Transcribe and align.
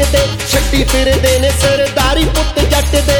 ਜੱਟ 0.00 0.12
ਦੇ 0.12 0.46
ਛੱਡੀ 0.48 0.82
ਫਿਰਦੇ 0.84 1.38
ਨੇ 1.38 1.50
ਸਰਦਾਰੀ 1.60 2.24
ਪੁੱਤ 2.26 2.58
ਜੱਟ 2.70 2.94
ਦੇ। 3.06 3.18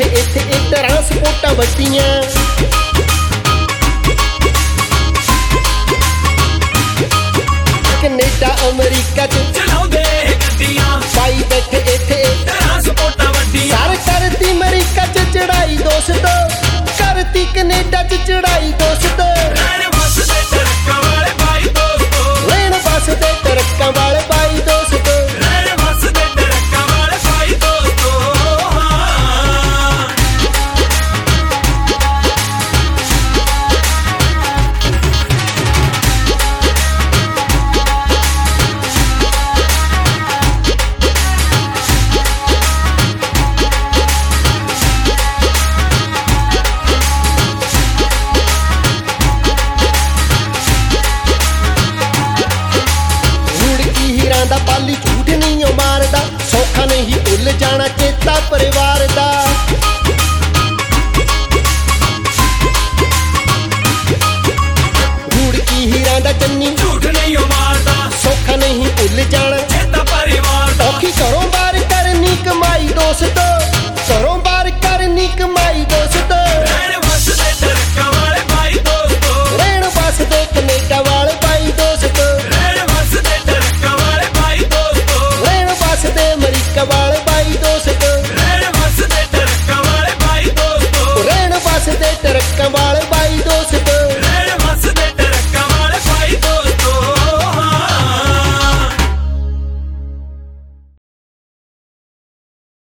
ਇੱਥੇ 0.00 0.20
ਇੱਥੇ 0.20 0.40
ਇੱਕ 0.56 0.74
ਤਰ੍ਹਾਂ 0.74 1.02
ਸਪੋਟਾਂ 1.02 1.54
ਵੱਟੀਆਂ। 1.54 2.22
ਕੈਨੇਡਾ, 8.02 8.56
ਅਮਰੀਕਾ 8.70 9.26
ਚ 9.26 9.34
ਚਲਾਉਂਦੇ 9.54 10.04
ਗੱਡੀਆਂ। 10.34 11.00
ਪਾਈ 11.16 11.42
ਬੈਠੇ 11.50 11.94
ਇੱਥੇ 11.94 12.24
ਤਰ੍ਹਾਂ 12.46 12.80
ਸਪੋਟਾਂ 12.82 13.26
ਵੱਟੀਆਂ। 13.26 13.76
ਸਾਰੇ 13.76 13.96
ਕਰਦੀ 13.96 14.50
ਅਮਰੀਕਾ 14.52 15.06
ਚ 15.06 15.18
ਚੜਾਈ 15.34 15.76
ਦੋਸਤੋ। 15.76 16.48
ਕਰਤੀ 16.98 17.46
ਕੈਨੇਡਾ 17.54 18.02
ਚ 18.02 18.14
ਚੜਾਈ 18.26 18.72
ਦੋਸਤੋ। 18.72 19.39